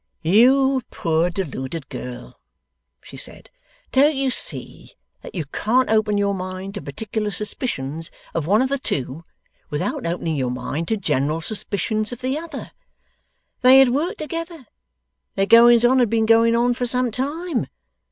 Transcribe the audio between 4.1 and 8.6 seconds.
you see that you can't open your mind to particular suspicions of